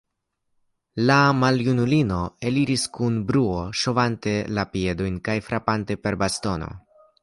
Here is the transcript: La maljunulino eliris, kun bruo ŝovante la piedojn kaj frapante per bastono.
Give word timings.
La 1.09 1.17
maljunulino 1.41 2.17
eliris, 2.51 2.87
kun 2.97 3.21
bruo 3.31 3.61
ŝovante 3.85 4.37
la 4.59 4.69
piedojn 4.75 5.25
kaj 5.31 5.41
frapante 5.51 6.05
per 6.07 6.25
bastono. 6.25 6.77